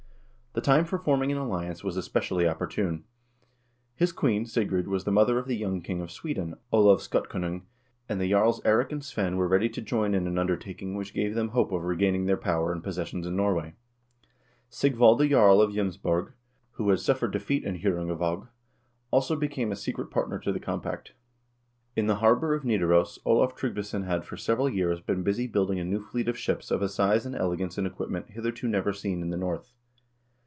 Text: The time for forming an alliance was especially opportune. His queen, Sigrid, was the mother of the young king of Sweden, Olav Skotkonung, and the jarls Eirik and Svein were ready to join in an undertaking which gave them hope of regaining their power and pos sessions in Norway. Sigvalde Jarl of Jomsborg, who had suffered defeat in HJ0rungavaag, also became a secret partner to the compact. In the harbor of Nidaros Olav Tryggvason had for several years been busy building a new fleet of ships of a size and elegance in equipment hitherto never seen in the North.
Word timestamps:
The 0.53 0.59
time 0.59 0.83
for 0.83 0.97
forming 0.97 1.31
an 1.31 1.37
alliance 1.37 1.81
was 1.81 1.95
especially 1.95 2.45
opportune. 2.45 3.05
His 3.95 4.11
queen, 4.11 4.45
Sigrid, 4.45 4.85
was 4.89 5.05
the 5.05 5.11
mother 5.11 5.39
of 5.39 5.47
the 5.47 5.55
young 5.55 5.79
king 5.81 6.01
of 6.01 6.11
Sweden, 6.11 6.55
Olav 6.73 6.99
Skotkonung, 6.99 7.61
and 8.09 8.19
the 8.19 8.29
jarls 8.29 8.59
Eirik 8.65 8.91
and 8.91 9.01
Svein 9.01 9.37
were 9.37 9.47
ready 9.47 9.69
to 9.69 9.81
join 9.81 10.13
in 10.13 10.27
an 10.27 10.37
undertaking 10.37 10.93
which 10.95 11.13
gave 11.13 11.35
them 11.35 11.47
hope 11.47 11.71
of 11.71 11.85
regaining 11.85 12.25
their 12.25 12.35
power 12.35 12.73
and 12.73 12.83
pos 12.83 12.95
sessions 12.97 13.25
in 13.25 13.37
Norway. 13.37 13.75
Sigvalde 14.69 15.29
Jarl 15.29 15.61
of 15.61 15.71
Jomsborg, 15.71 16.33
who 16.71 16.89
had 16.89 16.99
suffered 16.99 17.31
defeat 17.31 17.63
in 17.63 17.77
HJ0rungavaag, 17.79 18.49
also 19.09 19.37
became 19.37 19.71
a 19.71 19.75
secret 19.77 20.11
partner 20.11 20.37
to 20.39 20.51
the 20.51 20.59
compact. 20.59 21.13
In 21.95 22.07
the 22.07 22.15
harbor 22.15 22.53
of 22.53 22.63
Nidaros 22.65 23.19
Olav 23.25 23.55
Tryggvason 23.55 24.03
had 24.03 24.25
for 24.25 24.35
several 24.35 24.67
years 24.69 24.99
been 24.99 25.23
busy 25.23 25.47
building 25.47 25.79
a 25.79 25.85
new 25.85 26.01
fleet 26.01 26.27
of 26.27 26.37
ships 26.37 26.71
of 26.71 26.81
a 26.81 26.89
size 26.89 27.25
and 27.25 27.35
elegance 27.35 27.77
in 27.77 27.85
equipment 27.85 28.31
hitherto 28.31 28.67
never 28.67 28.91
seen 28.91 29.21
in 29.21 29.29
the 29.29 29.37
North. 29.37 29.71